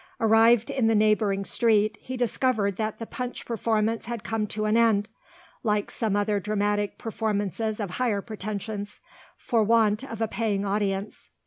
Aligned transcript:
Arrived 0.19 0.71
in 0.71 0.87
the 0.87 0.95
neighbouring 0.95 1.45
street, 1.45 1.95
he 2.01 2.17
discovered 2.17 2.77
that 2.77 2.97
the 2.97 3.05
Punch 3.05 3.45
performance 3.45 4.05
had 4.07 4.23
come 4.23 4.47
to 4.47 4.65
an 4.65 4.75
end 4.75 5.09
like 5.61 5.91
some 5.91 6.15
other 6.15 6.39
dramatic 6.39 6.97
performances 6.97 7.79
of 7.79 7.91
higher 7.91 8.23
pretensions 8.23 8.99
for 9.37 9.61
want 9.61 10.03
of 10.03 10.19
a 10.19 10.27
paying 10.27 10.65
audience. 10.65 11.29